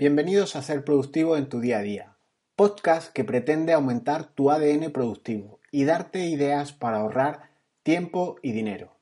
[0.00, 2.16] Bienvenidos a Ser Productivo en tu día a día,
[2.54, 7.50] podcast que pretende aumentar tu ADN productivo y darte ideas para ahorrar
[7.82, 8.92] tiempo y dinero.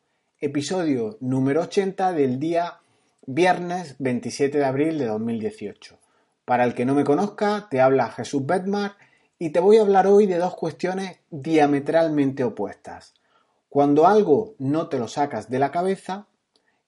[0.41, 2.81] Episodio número 80 del día
[3.27, 5.99] viernes 27 de abril de 2018.
[6.47, 8.97] Para el que no me conozca, te habla Jesús Bedmar
[9.39, 13.13] y te voy a hablar hoy de dos cuestiones diametralmente opuestas.
[13.69, 16.27] Cuando algo no te lo sacas de la cabeza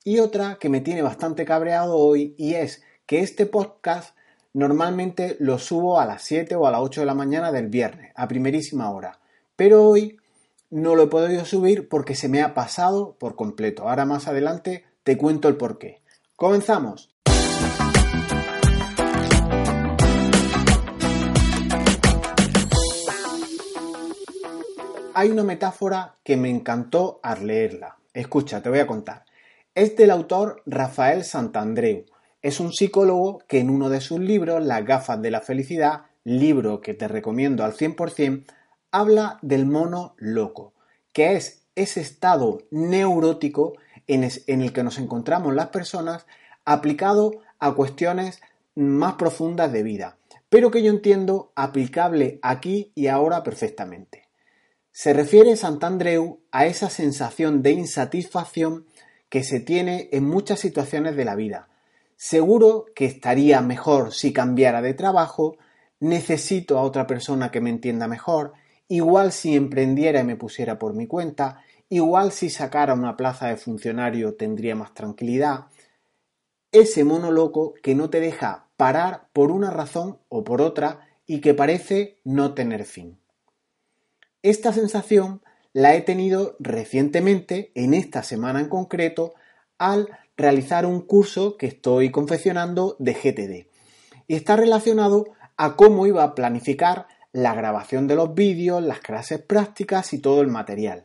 [0.03, 4.15] y otra que me tiene bastante cabreado hoy y es que este podcast
[4.53, 8.13] normalmente lo subo a las 7 o a las 8 de la mañana del viernes,
[8.15, 9.19] a primerísima hora.
[9.57, 10.19] Pero hoy
[10.69, 13.89] no lo he podido subir porque se me ha pasado por completo.
[13.89, 16.03] Ahora más adelante te cuento el porqué.
[16.37, 17.17] ¡Comenzamos!
[25.15, 27.97] Hay una metáfora que me encantó al leerla.
[28.13, 29.25] Escucha, te voy a contar.
[29.75, 32.05] Es del autor Rafael Santandreu
[32.43, 36.81] es un psicólogo que en uno de sus libros, Las gafas de la felicidad, libro
[36.81, 38.45] que te recomiendo al 100%,
[38.91, 40.73] habla del mono loco,
[41.13, 43.75] que es ese estado neurótico
[44.07, 46.27] en, el que nos encontramos las personas
[46.65, 48.41] aplicado a cuestiones
[48.75, 50.17] más profundas de vida,
[50.49, 54.29] pero que yo entiendo aplicable aquí y ahora perfectamente.
[54.91, 58.87] Se refiere Santandreu a esa sensación de insatisfacción
[59.29, 61.69] que se tiene en muchas situaciones de la vida,
[62.21, 65.57] Seguro que estaría mejor si cambiara de trabajo,
[66.01, 68.55] necesito a otra persona que me entienda mejor,
[68.89, 73.57] igual si emprendiera y me pusiera por mi cuenta, igual si sacara una plaza de
[73.57, 75.67] funcionario tendría más tranquilidad.
[76.73, 81.41] Ese mono loco que no te deja parar por una razón o por otra y
[81.41, 83.21] que parece no tener fin.
[84.43, 85.41] Esta sensación
[85.73, 89.35] la he tenido recientemente, en esta semana en concreto,
[89.79, 90.09] al
[90.39, 93.67] realizar un curso que estoy confeccionando de GTD.
[94.29, 99.41] Y está relacionado a cómo iba a planificar la grabación de los vídeos, las clases
[99.41, 101.05] prácticas y todo el material.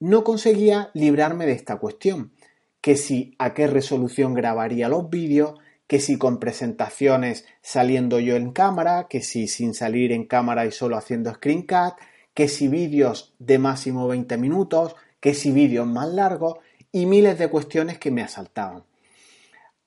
[0.00, 2.32] No conseguía librarme de esta cuestión,
[2.80, 5.54] que si a qué resolución grabaría los vídeos,
[5.86, 10.72] que si con presentaciones saliendo yo en cámara, que si sin salir en cámara y
[10.72, 11.96] solo haciendo screencast,
[12.34, 16.58] que si vídeos de máximo 20 minutos, que si vídeos más largos,
[16.92, 18.84] y miles de cuestiones que me asaltaban,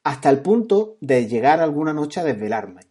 [0.03, 2.81] hasta el punto de llegar alguna noche a desvelarme.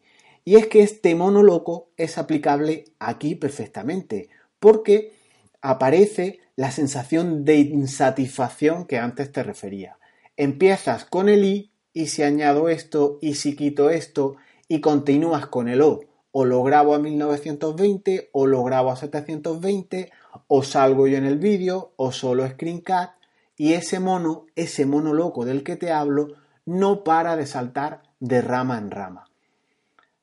[0.45, 5.13] Y es que este mono loco es aplicable aquí perfectamente, porque
[5.61, 9.99] aparece la sensación de insatisfacción que antes te refería.
[10.37, 14.37] Empiezas con el i y si añado esto y si quito esto
[14.69, 16.01] y continúas con el o.
[16.33, 20.13] O lo grabo a 1920 o lo grabo a 720
[20.47, 23.20] o salgo yo en el vídeo o solo screencast
[23.61, 26.29] y ese mono, ese mono loco del que te hablo,
[26.65, 29.27] no para de saltar de rama en rama.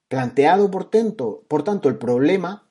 [0.07, 2.67] Planteado por tanto, por tanto el problema,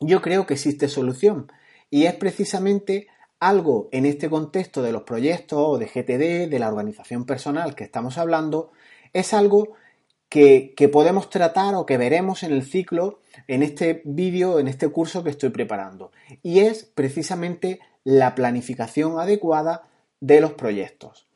[0.00, 1.52] yo creo que existe solución
[1.90, 3.08] y es precisamente
[3.40, 8.16] algo en este contexto de los proyectos de GTD, de la organización personal que estamos
[8.16, 8.72] hablando,
[9.12, 9.74] es algo
[10.30, 14.88] que, que, podemos tratar o que veremos en el ciclo, en este vídeo, en este
[14.88, 16.10] curso que estoy preparando.
[16.42, 19.82] Y es precisamente la planificación adecuada
[20.20, 21.26] de los proyectos.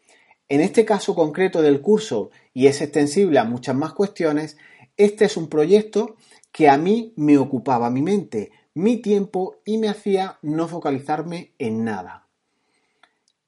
[0.48, 4.56] En este caso concreto del curso, y es extensible a muchas más cuestiones,
[4.96, 6.16] este es un proyecto
[6.52, 11.84] que a mí me ocupaba mi mente, mi tiempo y me hacía no focalizarme en
[11.84, 12.26] nada.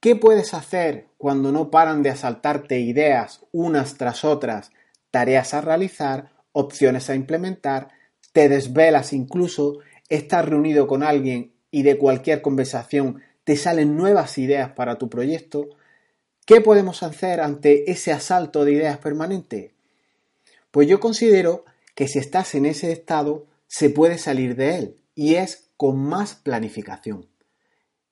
[0.01, 4.71] ¿Qué puedes hacer cuando no paran de asaltarte ideas unas tras otras,
[5.11, 7.89] tareas a realizar, opciones a implementar,
[8.33, 9.79] te desvelas incluso,
[10.09, 15.69] estás reunido con alguien y de cualquier conversación te salen nuevas ideas para tu proyecto,
[16.45, 19.75] ¿qué podemos hacer ante ese asalto de ideas permanente?
[20.71, 25.37] Pues yo considero que si estás en ese estado, se puede salir de él, y
[25.37, 27.27] es con más planificación.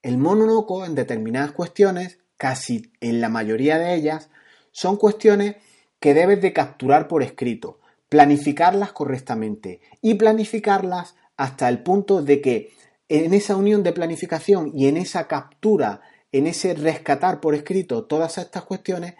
[0.03, 4.31] El mononoco en determinadas cuestiones, casi en la mayoría de ellas,
[4.71, 5.57] son cuestiones
[6.01, 12.73] que debes de capturar por escrito, planificarlas correctamente y planificarlas hasta el punto de que
[13.09, 16.01] en esa unión de planificación y en esa captura,
[16.33, 19.15] en ese rescatar por escrito todas estas cuestiones,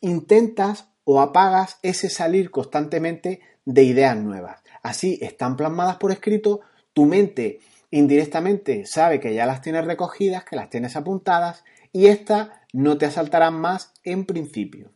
[0.00, 4.62] intentas o apagas ese salir constantemente de ideas nuevas.
[4.82, 6.60] Así están plasmadas por escrito,
[6.92, 7.60] tu mente
[7.90, 13.06] indirectamente sabe que ya las tienes recogidas, que las tienes apuntadas y estas no te
[13.06, 14.92] asaltarán más en principio.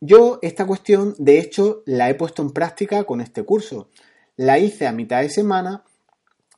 [0.00, 3.90] Yo esta cuestión, de hecho, la he puesto en práctica con este curso.
[4.36, 5.84] La hice a mitad de semana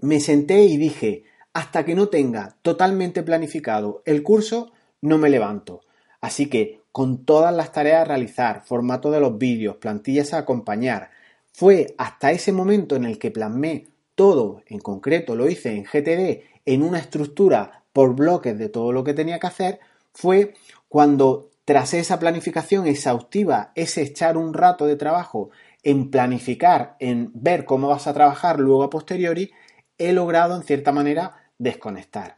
[0.01, 5.83] me senté y dije, hasta que no tenga totalmente planificado el curso, no me levanto.
[6.21, 11.11] Así que con todas las tareas a realizar, formato de los vídeos, plantillas a acompañar.
[11.53, 16.43] Fue hasta ese momento en el que plasmé todo, en concreto lo hice en GTD,
[16.67, 19.81] en una estructura por bloques de todo lo que tenía que hacer,
[20.13, 20.55] fue
[20.89, 25.51] cuando tras esa planificación exhaustiva, ese echar un rato de trabajo
[25.83, 29.53] en planificar, en ver cómo vas a trabajar luego a posteriori,
[30.01, 32.35] he logrado en cierta manera desconectar.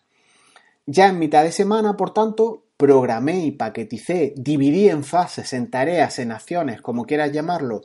[0.85, 6.19] Ya en mitad de semana, por tanto, programé y paqueticé, dividí en fases, en tareas,
[6.19, 7.83] en acciones, como quieras llamarlo,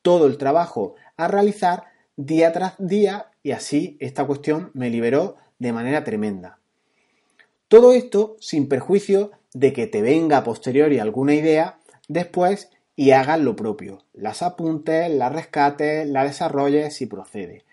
[0.00, 1.84] todo el trabajo a realizar
[2.16, 6.60] día tras día y así esta cuestión me liberó de manera tremenda.
[7.68, 13.40] Todo esto sin perjuicio de que te venga a posteriori alguna idea después y hagas
[13.40, 17.64] lo propio, las apuntes, las rescates, las desarrolles y procede.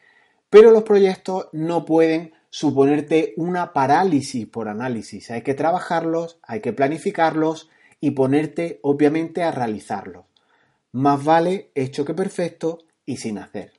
[0.54, 5.32] Pero los proyectos no pueden suponerte una parálisis por análisis.
[5.32, 10.26] Hay que trabajarlos, hay que planificarlos y ponerte obviamente a realizarlos.
[10.92, 13.74] Más vale hecho que perfecto y sin hacer.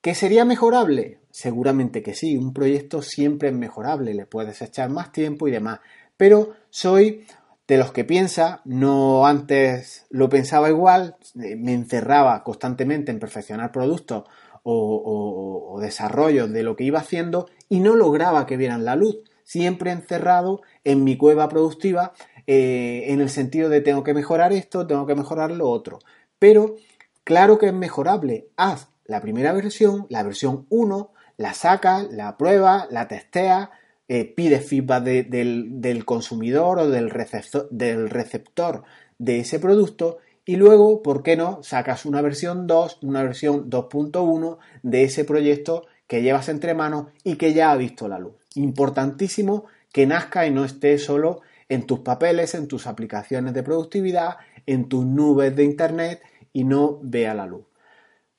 [0.00, 1.18] ¿Que sería mejorable?
[1.30, 5.80] Seguramente que sí, un proyecto siempre es mejorable, le puedes echar más tiempo y demás,
[6.16, 7.26] pero soy
[7.66, 14.24] de los que piensa, no antes lo pensaba igual, me encerraba constantemente en perfeccionar productos
[14.70, 19.92] o, desarrollos de lo que iba haciendo y no lograba que vieran la luz, siempre
[19.92, 22.12] encerrado en mi cueva productiva
[22.46, 26.00] eh, en el sentido de tengo que mejorar esto, tengo que mejorar lo otro.
[26.38, 26.76] Pero
[27.24, 32.88] claro que es mejorable, haz la primera versión, la versión 1, la sacas, la pruebas,
[32.90, 33.70] la testeas,
[34.08, 38.82] eh, pides feedback del, consumidor o del receptor, del receptor
[39.18, 41.62] de ese producto y luego, ¿por qué no?
[41.62, 47.36] Sacas una versión 2, una versión 2.1 de ese proyecto que llevas entre manos y
[47.36, 48.32] que ya ha visto la luz.
[48.54, 54.38] Importantísimo que nazca y no esté solo en tus papeles, en tus aplicaciones de productividad,
[54.64, 56.22] en tus nubes de Internet
[56.54, 57.66] y no vea la luz.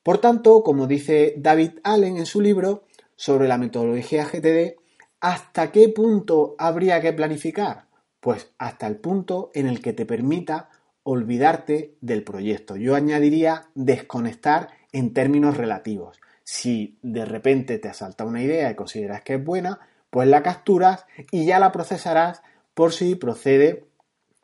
[0.02, 4.80] Por tanto, como dice David Allen en su libro sobre la metodología GTD,
[5.20, 7.84] ¿hasta qué punto habría que planificar?
[8.18, 10.70] Pues hasta el punto en el que te permita
[11.02, 12.76] olvidarte del proyecto.
[12.76, 16.20] Yo añadiría desconectar en términos relativos.
[16.44, 19.80] Si de repente te asalta una idea y consideras que es buena,
[20.10, 22.42] pues la capturas y ya la procesarás
[22.74, 23.86] por si procede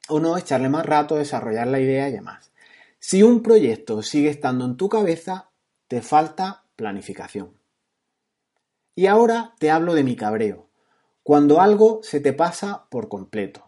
[0.08, 2.52] o no echarle más rato, desarrollar la idea y demás.
[2.98, 5.50] Si un proyecto sigue estando en tu cabeza,
[5.88, 7.58] te falta planificación.
[8.94, 10.68] Y ahora te hablo de mi cabreo,
[11.22, 13.65] cuando algo se te pasa por completo.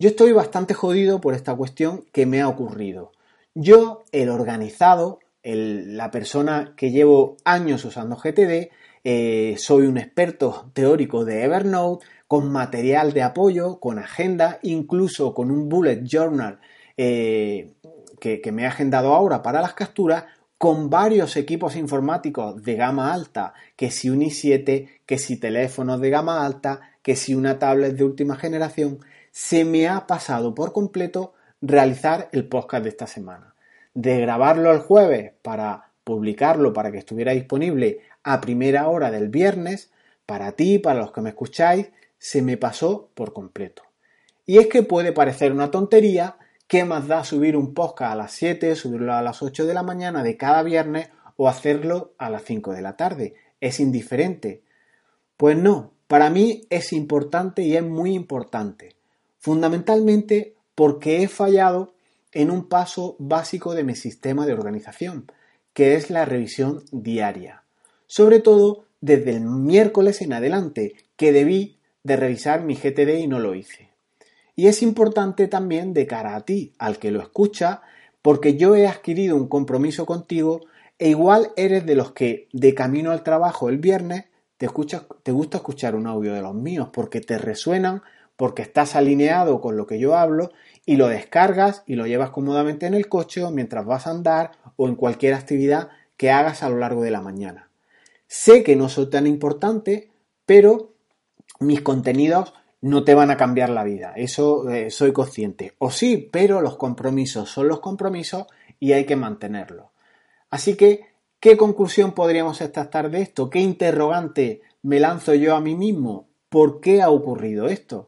[0.00, 3.10] Yo estoy bastante jodido por esta cuestión que me ha ocurrido.
[3.54, 8.70] Yo, el organizado, la persona que llevo años usando GTD,
[9.02, 15.50] eh, soy un experto teórico de Evernote, con material de apoyo, con agenda, incluso con
[15.50, 16.60] un bullet journal
[16.96, 17.72] eh,
[18.20, 20.26] que, que me he agendado ahora para las capturas,
[20.58, 26.10] con varios equipos informáticos de gama alta, que si un i7, que si teléfonos de
[26.10, 29.00] gama alta, que si una tablet de última generación,
[29.40, 33.54] se me ha pasado por completo realizar el podcast de esta semana.
[33.94, 39.92] De grabarlo el jueves para publicarlo para que estuviera disponible a primera hora del viernes,
[40.26, 41.88] para ti, para los que me escucháis,
[42.18, 43.84] se me pasó por completo.
[44.44, 46.36] Y es que puede parecer una tontería,
[46.66, 49.84] ¿qué más da subir un podcast a las 7, subirlo a las 8 de la
[49.84, 53.34] mañana de cada viernes o hacerlo a las 5 de la tarde?
[53.60, 54.64] ¿Es indiferente?
[55.36, 58.97] Pues no, para mí es importante y es muy importante
[59.48, 61.94] fundamentalmente porque he fallado
[62.32, 65.24] en un paso básico de mi sistema de organización,
[65.72, 67.62] que es la revisión diaria.
[68.06, 73.38] Sobre todo desde el miércoles en adelante, que debí de revisar mi GTD y no
[73.38, 73.88] lo hice.
[74.54, 77.80] Y es importante también de cara a ti, al que lo escucha,
[78.20, 80.60] porque yo he adquirido un compromiso contigo
[80.98, 84.26] e igual eres de los que de camino al trabajo el viernes
[84.58, 84.68] te,
[85.22, 88.02] te gusta escuchar un audio de los míos porque te resuenan
[88.38, 90.52] porque estás alineado con lo que yo hablo
[90.86, 94.86] y lo descargas y lo llevas cómodamente en el coche mientras vas a andar o
[94.86, 97.68] en cualquier actividad que hagas a lo largo de la mañana.
[98.28, 100.12] Sé que no soy tan importante,
[100.46, 100.92] pero
[101.58, 105.74] mis contenidos no te van a cambiar la vida, eso eh, soy consciente.
[105.78, 108.46] O sí, pero los compromisos son los compromisos
[108.78, 109.86] y hay que mantenerlos.
[110.48, 111.06] Así que,
[111.40, 113.50] ¿qué conclusión podríamos extractar de esto?
[113.50, 116.28] ¿Qué interrogante me lanzo yo a mí mismo?
[116.48, 118.06] ¿Por qué ha ocurrido esto?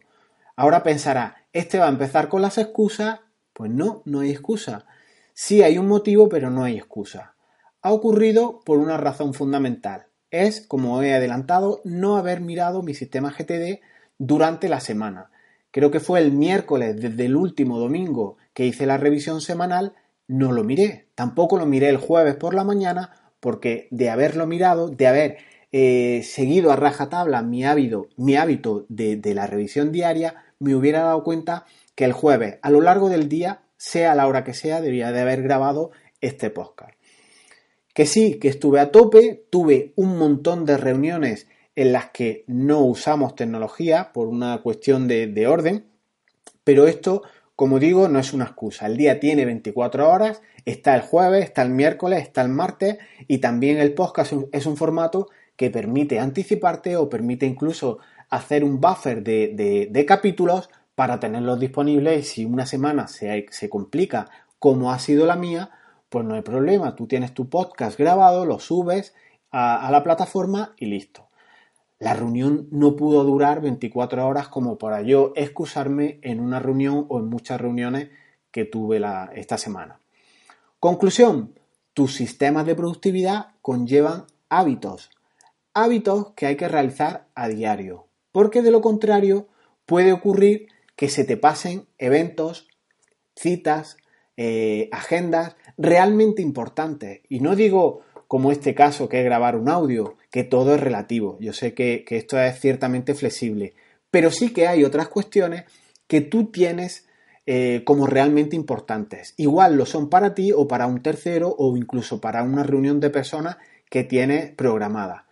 [0.56, 3.20] Ahora pensará, ¿este va a empezar con las excusas?
[3.52, 4.86] Pues no, no hay excusa.
[5.34, 7.34] Sí hay un motivo, pero no hay excusa.
[7.82, 10.06] Ha ocurrido por una razón fundamental.
[10.30, 13.80] Es, como he adelantado, no haber mirado mi sistema GTD
[14.18, 15.30] durante la semana.
[15.70, 19.94] creo que fue el miércoles desde el último domingo que hice la revisión semanal,
[20.26, 21.08] no lo miré.
[21.14, 25.38] Tampoco lo miré el jueves por la mañana porque de haberlo mirado, de haber
[25.72, 31.00] eh, seguido a rajatabla mi hábito, mi hábito de, de la revisión diaria, me hubiera
[31.00, 34.80] dado cuenta que el jueves, a lo largo del día, sea la hora que sea,
[34.80, 36.92] debía de haber grabado este podcast.
[37.94, 42.84] Que sí, que estuve a tope, tuve un montón de reuniones en las que no
[42.84, 45.86] usamos tecnología por una cuestión de, orden,
[46.62, 47.22] pero esto,
[47.56, 48.86] como digo, no es una excusa.
[48.86, 52.98] El día tiene 24 horas, está el jueves, está el miércoles, está el martes
[53.28, 55.28] y también el podcast es un formato
[55.60, 57.98] que permite anticiparte o permite incluso
[58.30, 64.90] hacer un buffer de, capítulos para tenerlos disponibles y si una semana se, complica como
[64.90, 65.68] ha sido la mía,
[66.08, 66.96] pues no hay problema.
[66.96, 69.14] Tú tienes tu podcast grabado, lo subes
[69.50, 71.28] a la plataforma y listo.
[71.98, 77.18] La reunión no pudo durar 24 horas como para yo excusarme en una reunión o
[77.18, 78.08] en muchas reuniones
[78.50, 78.98] que tuve
[79.34, 80.00] esta semana.
[80.78, 81.52] Conclusión,
[81.92, 85.10] tus sistemas de productividad conllevan hábitos,
[85.74, 89.48] hábitos que hay que realizar a diario, porque de lo contrario
[89.86, 92.68] puede ocurrir que se te pasen eventos,
[93.34, 93.96] citas,
[94.36, 97.20] eh, agendas realmente importantes.
[97.28, 101.36] Y no digo como este caso que es grabar un audio, que todo es relativo.
[101.40, 103.74] Yo sé que, esto es ciertamente flexible,
[104.10, 105.64] pero sí que hay otras cuestiones
[106.06, 107.08] que tú tienes
[107.46, 109.34] eh, como realmente importantes.
[109.36, 113.10] Igual lo son para ti o para un tercero o incluso para una reunión de
[113.10, 113.56] personas
[113.88, 115.26] que tienes programada.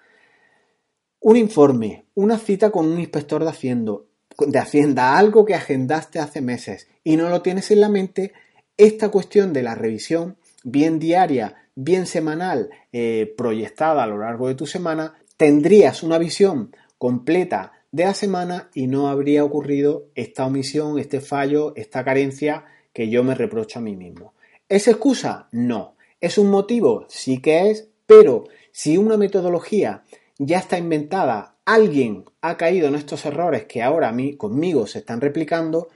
[1.21, 3.95] Un informe, una cita con un inspector de Hacienda,
[4.39, 8.33] de Hacienda, algo que agendaste hace meses y no lo tienes en la mente,
[8.77, 14.55] esta cuestión de la revisión, bien diaria, bien semanal eh, proyectada a lo largo de
[14.55, 21.01] tu semana, tendrías una visión completa de la semana y no habría ocurrido esta omisión,
[21.01, 24.35] este fallo, esta carencia que yo me reprocho a mí mismo.
[24.69, 25.49] ¿Es excusa?
[25.51, 25.97] No.
[26.21, 27.07] ¿Es un motivo?
[27.09, 30.05] Sí que es, pero si una metodología
[30.39, 35.01] ya está inventada, alguien ha caído en estos errores que ahora a mí, conmigo se
[35.01, 35.89] están replicando,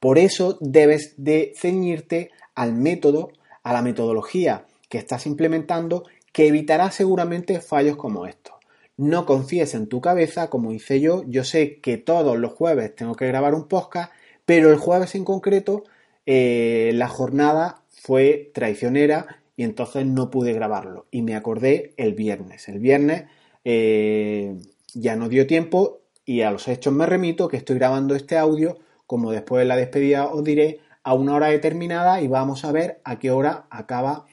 [0.00, 6.90] por eso debes de ceñirte al método, a la metodología que estás implementando que evitará
[6.90, 8.54] seguramente fallos como estos.
[8.96, 11.22] No confíes en tu cabeza, como hice yo.
[11.26, 14.12] Yo sé que todos los jueves tengo que grabar un podcast,
[14.44, 15.84] pero el jueves en concreto
[16.26, 21.06] eh, la jornada fue traicionera y entonces no pude grabarlo.
[21.10, 22.68] Y me acordé el viernes.
[22.68, 23.24] El viernes
[23.70, 24.56] eh,
[24.94, 28.78] ya no dio tiempo y a los hechos me remito que estoy grabando este audio,
[29.06, 33.02] como después de la despedida os diré, a una hora determinada y vamos a ver
[33.04, 34.24] a qué hora acaba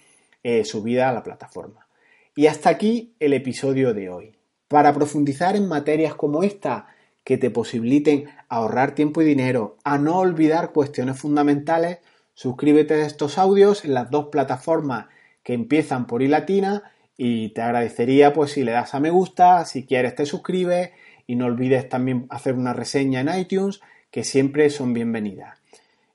[0.41, 1.85] eh, subida a la plataforma.
[2.33, 4.37] Y hasta aquí el episodio de hoy.
[4.69, 6.87] Para profundizar en materias como esta
[7.25, 11.97] que te posibiliten ahorrar tiempo y dinero, a no olvidar cuestiones fundamentales,
[12.35, 15.07] suscríbete a estos audios en las dos plataformas
[15.43, 19.65] que empiezan por i latina y te agradecería pues si le das a me gusta,
[19.65, 20.91] si quieres te suscribes
[21.27, 23.81] y no olvides también hacer una reseña en iTunes
[24.11, 25.59] que siempre son bienvenidas.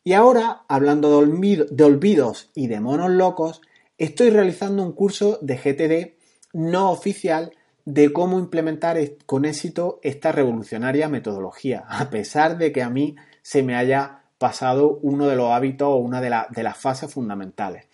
[0.03, 3.61] Y ahora, hablando de, olvidos y de monos locos,
[3.99, 6.19] estoy realizando un curso de GTD
[6.55, 7.53] no oficial
[7.85, 13.63] de cómo implementar con éxito esta revolucionaria metodología, a pesar de que a mí se
[13.63, 17.87] me haya pasado uno de los hábitos o una de, de las fases fundamentales.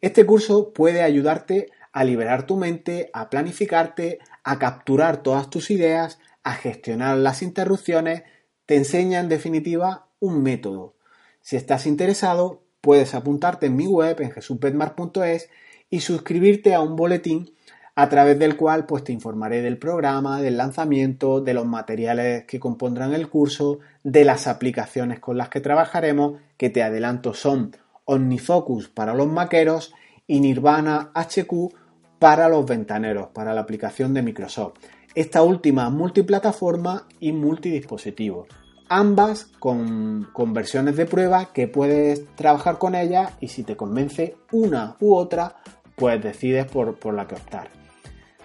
[0.00, 6.18] Este curso puede ayudarte a liberar tu mente, a planificarte, a capturar todas tus ideas,
[6.42, 8.22] a gestionar las interrupciones,
[8.66, 10.94] te enseña en definitiva un método.
[11.40, 15.50] Si estás interesado, puedes apuntarte en mi web en jesusbetmar.es
[15.90, 17.54] y suscribirte a un boletín
[17.96, 22.60] a través del cual pues te informaré del programa, del lanzamiento, de los materiales que
[22.60, 28.88] compondrán el curso, de las aplicaciones con las que trabajaremos, que te adelanto son OmniFocus
[28.88, 29.92] para los maqueros
[30.26, 31.74] y Nirvana HQ
[32.20, 34.74] para los ventaneros, para la aplicación de Microsoft.
[35.16, 38.46] Esta última multiplataforma y multidispositivo
[38.90, 44.96] ambas con, versiones de prueba que puedes trabajar con ellas y si te convence una
[45.00, 45.56] u otra,
[45.94, 47.70] pues decides por, la que optar.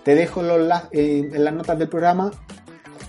[0.04, 2.32] Te dejo en, las notas del programa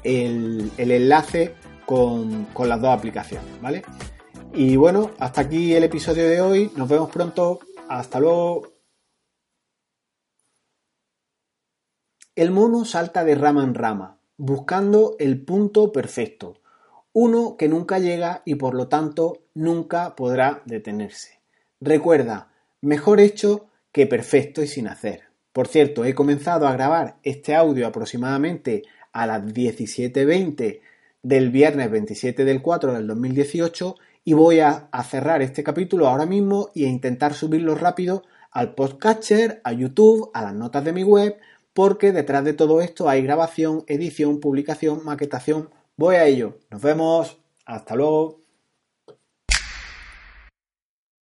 [0.03, 1.55] el, enlace
[1.85, 3.85] con, con, las dos aplicaciones, ¿vale?
[4.55, 6.71] Y bueno, hasta aquí el episodio de hoy.
[6.75, 7.61] Nos vemos pronto.
[7.89, 8.76] Hasta luego.
[12.37, 16.61] El mono salta de rama en rama, buscando el punto perfecto
[17.19, 21.41] uno que nunca llega y por lo tanto nunca podrá detenerse.
[21.81, 22.53] Recuerda,
[22.83, 25.23] mejor hecho que perfecto y sin hacer.
[25.55, 28.83] Por cierto, he comenzado a grabar este audio aproximadamente
[29.15, 30.81] a las 17.20
[31.23, 36.69] del viernes 27 del 4 del 2018 y voy a, cerrar este capítulo ahora mismo
[36.75, 41.39] y a intentar subirlo rápido al podcatcher, a YouTube, a las notas de mi web,
[41.77, 45.69] porque detrás de todo esto hay grabación, edición, publicación, maquetación.
[45.99, 46.57] Voy a ello.
[46.71, 47.37] Nos vemos.
[47.67, 48.46] Hasta luego.